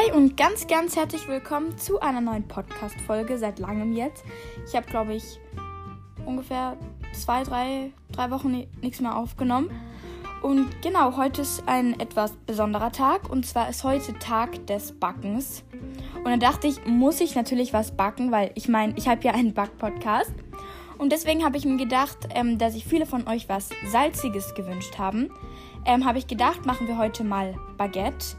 Hi 0.00 0.12
und 0.12 0.36
ganz, 0.36 0.66
ganz 0.66 0.96
herzlich 0.96 1.28
willkommen 1.28 1.76
zu 1.76 2.00
einer 2.00 2.22
neuen 2.22 2.48
Podcast-Folge 2.48 3.36
seit 3.36 3.58
langem 3.58 3.92
jetzt. 3.92 4.24
Ich 4.66 4.74
habe, 4.74 4.86
glaube 4.86 5.14
ich, 5.14 5.38
ungefähr 6.24 6.78
zwei, 7.12 7.42
drei, 7.42 7.92
drei 8.10 8.30
Wochen 8.30 8.66
nichts 8.80 9.00
mehr 9.00 9.14
aufgenommen. 9.14 9.70
Und 10.40 10.80
genau, 10.80 11.18
heute 11.18 11.42
ist 11.42 11.64
ein 11.66 12.00
etwas 12.00 12.32
besonderer 12.46 12.92
Tag 12.92 13.28
und 13.28 13.44
zwar 13.44 13.68
ist 13.68 13.84
heute 13.84 14.18
Tag 14.18 14.66
des 14.68 14.92
Backens. 14.92 15.64
Und 16.16 16.26
dann 16.26 16.40
dachte 16.40 16.66
ich, 16.66 16.86
muss 16.86 17.20
ich 17.20 17.34
natürlich 17.34 17.74
was 17.74 17.94
backen, 17.94 18.32
weil 18.32 18.52
ich 18.54 18.68
meine, 18.68 18.94
ich 18.96 19.06
habe 19.06 19.22
ja 19.22 19.32
einen 19.32 19.52
Back-Podcast. 19.52 20.32
Und 20.96 21.12
deswegen 21.12 21.44
habe 21.44 21.58
ich 21.58 21.66
mir 21.66 21.76
gedacht, 21.76 22.28
ähm, 22.34 22.56
dass 22.56 22.72
sich 22.72 22.86
viele 22.86 23.04
von 23.04 23.28
euch 23.28 23.50
was 23.50 23.68
Salziges 23.90 24.54
gewünscht 24.54 24.96
haben, 24.96 25.30
ähm, 25.84 26.06
habe 26.06 26.16
ich 26.16 26.26
gedacht, 26.26 26.64
machen 26.64 26.86
wir 26.86 26.96
heute 26.96 27.22
mal 27.22 27.54
Baguette. 27.76 28.36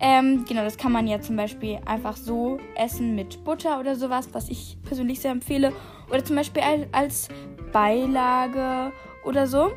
Ähm, 0.00 0.44
genau, 0.46 0.62
das 0.62 0.76
kann 0.76 0.92
man 0.92 1.06
ja 1.06 1.20
zum 1.20 1.36
Beispiel 1.36 1.80
einfach 1.84 2.16
so 2.16 2.58
essen 2.76 3.14
mit 3.16 3.42
Butter 3.44 3.80
oder 3.80 3.96
sowas, 3.96 4.28
was 4.32 4.48
ich 4.48 4.78
persönlich 4.84 5.20
sehr 5.20 5.32
empfehle. 5.32 5.72
Oder 6.08 6.24
zum 6.24 6.36
Beispiel 6.36 6.62
als 6.92 7.28
Beilage 7.72 8.92
oder 9.24 9.46
so. 9.46 9.72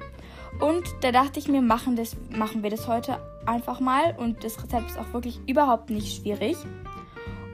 Und 0.60 0.84
da 1.02 1.12
dachte 1.12 1.40
ich 1.40 1.48
mir, 1.48 1.62
machen, 1.62 1.96
das, 1.96 2.16
machen 2.30 2.62
wir 2.62 2.70
das 2.70 2.88
heute 2.88 3.20
einfach 3.46 3.80
mal. 3.80 4.16
Und 4.18 4.44
das 4.44 4.62
Rezept 4.64 4.92
ist 4.92 5.00
auch 5.00 5.12
wirklich 5.14 5.40
überhaupt 5.48 5.90
nicht 5.90 6.22
schwierig. 6.22 6.56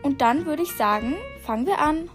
Und 0.04 0.22
dann 0.22 0.46
würde 0.46 0.64
ich 0.64 0.72
sagen, 0.74 1.16
fangen 1.44 1.66
wir 1.66 1.80
an. 1.80 2.10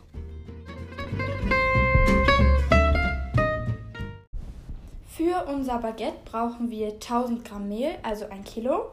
Für 5.06 5.46
unser 5.46 5.78
Baguette 5.78 6.18
brauchen 6.24 6.70
wir 6.70 6.92
1000 6.92 7.44
Gramm 7.44 7.68
Mehl, 7.68 7.94
also 8.02 8.26
ein 8.28 8.44
Kilo. 8.44 8.90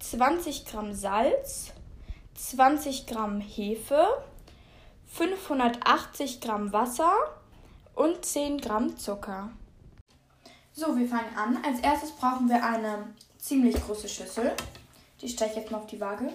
20 0.00 0.64
Gramm 0.64 0.94
Salz, 0.94 1.72
20 2.34 3.06
Gramm 3.06 3.40
Hefe, 3.40 4.24
580 5.06 6.40
Gramm 6.40 6.72
Wasser 6.72 7.12
und 7.94 8.24
10 8.24 8.60
Gramm 8.60 8.96
Zucker. 8.96 9.50
So, 10.72 10.96
wir 10.96 11.06
fangen 11.06 11.36
an. 11.36 11.62
Als 11.64 11.80
erstes 11.80 12.12
brauchen 12.12 12.48
wir 12.48 12.64
eine 12.64 13.14
ziemlich 13.38 13.74
große 13.84 14.08
Schüssel. 14.08 14.52
Die 15.20 15.28
stelle 15.28 15.50
ich 15.50 15.56
jetzt 15.56 15.70
mal 15.70 15.78
auf 15.78 15.86
die 15.86 16.00
Waage. 16.00 16.32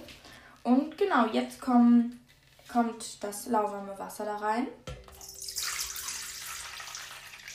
Und 0.64 0.98
genau, 0.98 1.28
jetzt 1.28 1.60
kommen, 1.60 2.24
kommt 2.72 3.24
das 3.24 3.48
lauwarme 3.48 3.98
Wasser 3.98 4.26
da 4.26 4.38
rein. 4.38 4.68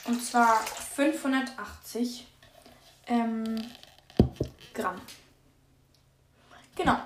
Und 0.05 0.21
zwar 0.21 0.57
580 0.95 2.27
ähm, 3.07 3.55
Gramm. 4.73 4.99
Genau. 6.75 6.97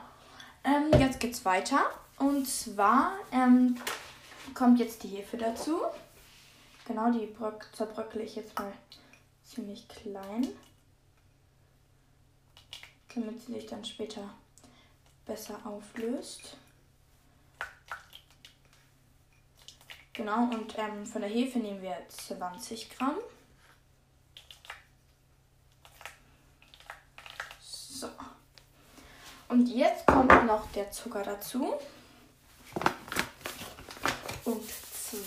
Ähm, 0.63 0.91
jetzt 0.99 1.19
geht's 1.19 1.45
weiter. 1.45 1.81
Und 2.17 2.47
zwar 2.47 3.13
ähm, 3.31 3.77
kommt 4.53 4.79
jetzt 4.79 5.03
die 5.03 5.09
Hefe 5.09 5.37
dazu. 5.37 5.81
Genau, 6.85 7.11
die 7.11 7.25
bröck, 7.25 7.67
zerbröckle 7.73 8.21
ich 8.21 8.35
jetzt 8.35 8.57
mal 8.57 8.71
ziemlich 9.43 9.87
klein. 9.87 10.47
Damit 13.13 13.41
sie 13.41 13.53
sich 13.53 13.65
dann 13.65 13.83
später 13.83 14.29
besser 15.25 15.59
auflöst. 15.65 16.57
Genau, 20.13 20.43
und 20.43 20.77
ähm, 20.77 21.05
von 21.05 21.21
der 21.21 21.29
Hefe 21.29 21.59
nehmen 21.59 21.81
wir 21.81 21.97
20 22.07 22.89
Gramm. 22.89 23.17
So. 27.59 28.07
Und 29.55 29.67
jetzt 29.67 30.05
kommt 30.05 30.45
noch 30.47 30.69
der 30.73 30.91
Zucker 30.91 31.23
dazu. 31.23 31.75
Und 34.43 34.63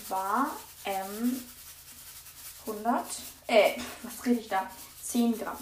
zwar 0.06 0.54
ähm, 0.84 1.42
100, 2.66 3.06
äh, 3.46 3.80
was 4.02 4.26
rede 4.26 4.40
ich 4.40 4.48
da? 4.48 4.70
10 5.02 5.38
Gramm. 5.38 5.56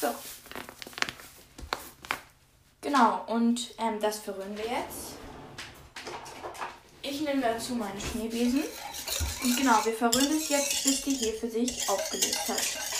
So. 0.00 0.14
Genau, 2.82 3.24
und 3.26 3.74
ähm, 3.78 3.98
das 4.00 4.20
verrühren 4.20 4.56
wir 4.56 4.66
jetzt. 4.66 5.16
Ich 7.02 7.20
nehme 7.22 7.40
dazu 7.40 7.74
meinen 7.74 8.00
Schneebesen. 8.00 8.62
Und 9.42 9.56
genau, 9.56 9.84
wir 9.84 9.94
verrühren 9.94 10.36
es 10.36 10.48
jetzt, 10.50 10.84
bis 10.84 11.02
die 11.02 11.14
Hefe 11.14 11.50
sich 11.50 11.88
aufgelöst 11.88 12.48
hat. 12.48 12.90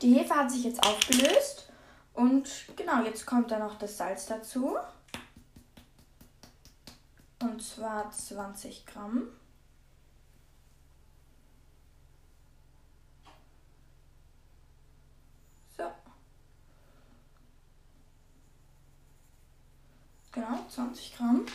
Die 0.00 0.14
Hefe 0.14 0.34
hat 0.34 0.50
sich 0.50 0.64
jetzt 0.64 0.82
aufgelöst. 0.82 1.70
Und 2.14 2.48
genau, 2.76 3.02
jetzt 3.04 3.26
kommt 3.26 3.50
da 3.50 3.58
noch 3.58 3.78
das 3.78 3.96
Salz 3.96 4.24
dazu. 4.26 4.78
Und 7.40 7.62
zwar 7.62 8.10
20 8.10 8.86
Gramm. 8.86 9.28
So. 15.76 15.84
Genau, 20.66 20.88
20 20.88 21.16
Gramm. 21.16 21.46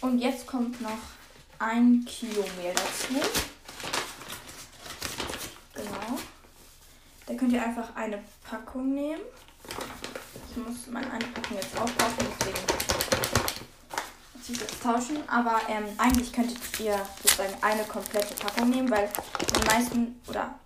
Und 0.00 0.18
jetzt 0.18 0.46
kommt 0.46 0.80
noch 0.80 0.98
ein 1.58 2.04
Kilo 2.04 2.44
Mehl 2.58 2.74
dazu. 2.74 3.14
Genau. 5.74 6.18
Da 7.26 7.34
könnt 7.34 7.52
ihr 7.52 7.62
einfach 7.62 7.94
eine 7.94 8.22
Packung 8.48 8.94
nehmen. 8.94 9.20
Ich 10.50 10.56
muss 10.56 10.86
meine 10.88 11.10
eine 11.10 11.24
Packung 11.26 11.56
jetzt 11.56 11.76
aufbrauchen, 11.78 12.26
deswegen 12.38 12.58
muss 14.34 14.48
ich 14.48 14.60
jetzt 14.60 14.82
tauschen. 14.82 15.28
Aber 15.28 15.60
ähm, 15.68 15.84
eigentlich 15.98 16.32
könntet 16.32 16.58
ihr 16.80 16.98
sozusagen 17.22 17.54
eine 17.62 17.84
komplette 17.84 18.34
Packung 18.34 18.70
nehmen, 18.70 18.90
weil 18.90 19.08
die 19.40 19.66
meisten 19.66 20.20
oder 20.26 20.58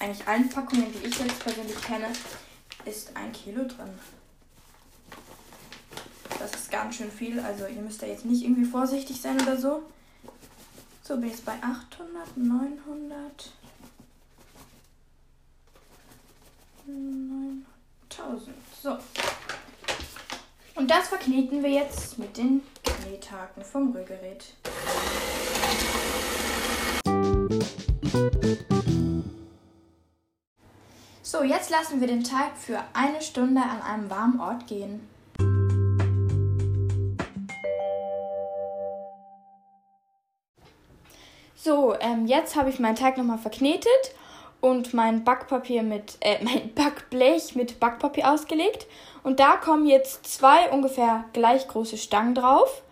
eigentlich 0.00 0.26
allen 0.26 0.48
Packungen, 0.48 0.92
die 0.92 1.06
ich 1.06 1.18
jetzt 1.18 1.38
persönlich 1.38 1.80
kenne, 1.80 2.08
ist 2.84 3.16
ein 3.16 3.32
Kilo 3.32 3.64
drin. 3.64 3.98
Das 6.50 6.60
ist 6.60 6.70
ganz 6.70 6.96
schön 6.96 7.10
viel. 7.10 7.40
Also 7.40 7.66
ihr 7.66 7.80
müsst 7.80 8.02
da 8.02 8.06
jetzt 8.06 8.26
nicht 8.26 8.44
irgendwie 8.44 8.66
vorsichtig 8.66 9.18
sein 9.18 9.40
oder 9.40 9.56
so. 9.56 9.82
So, 11.02 11.16
bin 11.16 11.30
jetzt 11.30 11.46
bei 11.46 11.54
800, 11.54 12.36
900, 12.36 13.50
9000. 16.86 18.54
So. 18.82 18.98
Und 20.74 20.90
das 20.90 21.08
verkneten 21.08 21.62
wir 21.62 21.70
jetzt 21.70 22.18
mit 22.18 22.36
den 22.36 22.60
Knethaken 22.82 23.64
vom 23.64 23.92
Rührgerät. 23.92 24.44
So, 31.22 31.42
jetzt 31.42 31.70
lassen 31.70 32.00
wir 32.00 32.06
den 32.06 32.22
Teig 32.22 32.58
für 32.58 32.84
eine 32.92 33.22
Stunde 33.22 33.62
an 33.62 33.80
einem 33.80 34.10
warmen 34.10 34.40
Ort 34.40 34.66
gehen. 34.66 35.13
So, 41.64 41.94
ähm, 41.98 42.26
jetzt 42.26 42.56
habe 42.56 42.68
ich 42.68 42.78
meinen 42.78 42.94
Teig 42.94 43.16
nochmal 43.16 43.38
verknetet 43.38 43.88
und 44.60 44.92
mein 44.92 45.24
Backpapier 45.24 45.82
mit, 45.82 46.18
äh, 46.20 46.36
mein 46.44 46.74
Backblech 46.74 47.56
mit 47.56 47.80
Backpapier 47.80 48.30
ausgelegt. 48.30 48.86
Und 49.22 49.40
da 49.40 49.56
kommen 49.56 49.86
jetzt 49.86 50.26
zwei 50.26 50.68
ungefähr 50.70 51.24
gleich 51.32 51.66
große 51.66 51.96
Stangen 51.96 52.34
drauf. 52.34 52.82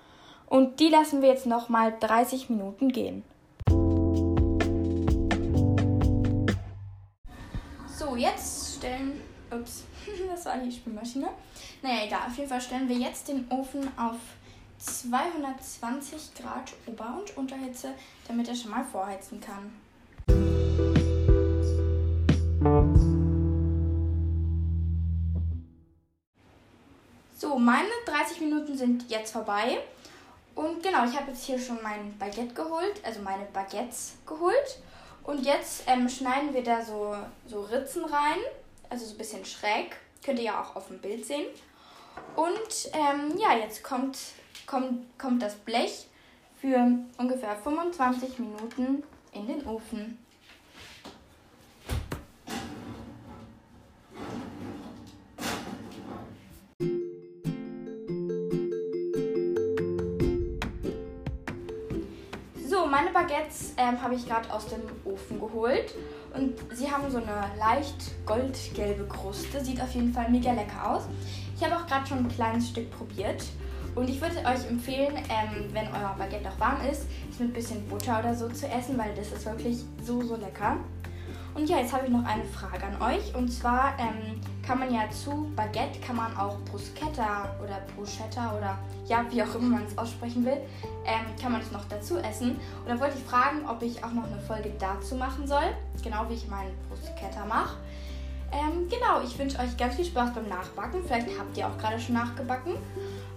Und 0.47 0.81
die 0.81 0.89
lassen 0.89 1.21
wir 1.21 1.29
jetzt 1.29 1.45
nochmal 1.45 1.95
30 2.01 2.49
Minuten 2.49 2.89
gehen. 2.89 3.25
So, 7.95 8.17
jetzt 8.17 8.77
stellen. 8.79 9.21
Ups, 9.51 9.85
das 10.31 10.47
war 10.47 10.57
die 10.57 10.73
Spülmaschine. 10.73 11.29
Naja, 11.83 12.07
egal. 12.07 12.21
Auf 12.27 12.39
jeden 12.39 12.49
Fall 12.49 12.63
stellen 12.63 12.89
wir 12.89 12.97
jetzt 12.97 13.29
den 13.29 13.47
Ofen 13.51 13.87
auf 13.99 14.17
220 14.83 16.35
Grad 16.35 16.73
Ober- 16.87 17.19
und 17.21 17.37
Unterhitze, 17.37 17.95
damit 18.27 18.49
er 18.49 18.55
schon 18.55 18.73
mal 18.73 18.85
vorheizen 18.85 19.41
kann. 19.41 19.73
So, 27.37 27.59
meine 27.59 27.89
30 28.07 28.41
Minuten 28.41 28.77
sind 28.77 29.09
jetzt 29.09 29.33
vorbei. 29.33 29.79
Und 30.55 30.83
genau, 30.83 31.05
ich 31.05 31.17
habe 31.17 31.31
jetzt 31.31 31.45
hier 31.45 31.59
schon 31.59 31.81
mein 31.83 32.17
Baguette 32.19 32.53
geholt, 32.53 33.01
also 33.05 33.21
meine 33.23 33.45
Baguettes 33.53 34.15
geholt. 34.27 34.79
Und 35.23 35.45
jetzt 35.45 35.85
ähm, 35.87 36.09
schneiden 36.09 36.53
wir 36.53 36.63
da 36.63 36.85
so, 36.85 37.17
so 37.47 37.63
Ritzen 37.63 38.05
rein, 38.05 38.39
also 38.91 39.07
so 39.07 39.15
ein 39.15 39.19
bisschen 39.19 39.45
schräg. 39.45 39.97
Könnt 40.25 40.41
ihr 40.41 40.47
ja 40.47 40.61
auch 40.61 40.77
auf 40.77 40.89
dem 40.89 40.99
Bild 40.99 41.25
sehen. 41.25 41.47
Und 42.37 42.91
ähm, 42.95 43.39
ja, 43.39 43.57
jetzt 43.57 43.83
kommt 43.83 44.17
kommt, 44.67 45.19
kommt 45.19 45.43
das 45.43 45.55
Blech 45.55 46.07
für 46.61 46.99
ungefähr 47.19 47.57
25 47.57 48.39
Minuten 48.39 49.03
in 49.33 49.47
den 49.47 49.67
Ofen. 49.67 50.19
Meine 62.93 63.11
Baguettes 63.11 63.73
ähm, 63.79 64.03
habe 64.03 64.15
ich 64.15 64.29
gerade 64.29 64.53
aus 64.53 64.67
dem 64.67 64.83
Ofen 65.07 65.41
geholt. 65.41 65.95
Und 66.35 66.53
sie 66.77 66.91
haben 66.91 67.11
so 67.11 67.17
eine 67.17 67.47
leicht 67.59 68.27
goldgelbe 68.27 69.07
Kruste. 69.07 69.65
Sieht 69.65 69.81
auf 69.81 69.95
jeden 69.95 70.13
Fall 70.13 70.31
mega 70.31 70.53
lecker 70.53 70.91
aus. 70.91 71.05
Ich 71.57 71.65
habe 71.65 71.75
auch 71.75 71.87
gerade 71.87 72.07
schon 72.07 72.19
ein 72.19 72.29
kleines 72.29 72.69
Stück 72.69 72.91
probiert. 72.91 73.45
Und 73.95 74.11
ich 74.11 74.21
würde 74.21 74.37
euch 74.37 74.69
empfehlen, 74.69 75.17
ähm, 75.17 75.71
wenn 75.73 75.87
euer 75.87 76.15
Baguette 76.19 76.51
auch 76.51 76.61
warm 76.61 76.87
ist, 76.91 77.07
es 77.31 77.39
mit 77.39 77.49
ein 77.49 77.53
bisschen 77.55 77.89
Butter 77.89 78.19
oder 78.19 78.35
so 78.35 78.49
zu 78.49 78.69
essen, 78.69 78.99
weil 78.99 79.15
das 79.15 79.33
ist 79.33 79.47
wirklich 79.47 79.79
so, 80.03 80.23
so 80.23 80.37
lecker. 80.37 80.77
Und 81.55 81.69
ja, 81.69 81.79
jetzt 81.79 81.93
habe 81.93 82.07
ich 82.07 82.11
noch 82.11 82.25
eine 82.25 82.45
Frage 82.45 82.85
an 82.85 83.03
euch. 83.03 83.35
Und 83.35 83.49
zwar 83.49 83.95
ähm, 83.99 84.41
kann 84.67 84.79
man 84.79 84.93
ja 84.93 85.03
zu 85.11 85.51
Baguette, 85.55 86.01
kann 86.01 86.17
man 86.17 86.35
auch 86.37 86.59
Bruschetta 86.71 87.55
oder 87.63 87.81
Bruschetta 87.95 88.57
oder 88.57 88.79
ja, 89.07 89.25
wie 89.31 89.43
auch 89.43 89.55
immer 89.55 89.77
man 89.77 89.85
es 89.85 89.97
aussprechen 89.99 90.45
will, 90.45 90.59
ähm, 91.05 91.27
kann 91.41 91.53
man 91.53 91.61
es 91.61 91.71
noch 91.71 91.85
dazu 91.89 92.19
essen. 92.19 92.53
Und 92.53 92.89
da 92.89 92.99
wollte 92.99 93.19
ich 93.19 93.25
fragen, 93.25 93.69
ob 93.69 93.83
ich 93.83 94.03
auch 94.03 94.13
noch 94.13 94.25
eine 94.25 94.41
Folge 94.41 94.73
dazu 94.79 95.17
machen 95.17 95.47
soll. 95.47 95.75
Genau 96.03 96.25
wie 96.29 96.35
ich 96.35 96.49
meinen 96.49 96.73
Bruschetta 96.89 97.45
mache. 97.45 97.77
Ähm, 98.53 98.89
genau, 98.89 99.23
ich 99.25 99.39
wünsche 99.39 99.59
euch 99.59 99.77
ganz 99.77 99.97
viel 99.97 100.05
Spaß 100.05 100.35
beim 100.35 100.49
Nachbacken. 100.49 101.03
Vielleicht 101.05 101.39
habt 101.39 101.57
ihr 101.57 101.67
auch 101.67 101.77
gerade 101.79 101.99
schon 101.99 102.15
nachgebacken. 102.15 102.75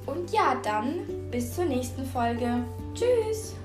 Und 0.05 0.31
ja, 0.31 0.55
dann 0.63 1.29
bis 1.31 1.55
zur 1.55 1.65
nächsten 1.65 2.05
Folge. 2.05 2.63
Tschüss! 2.93 3.55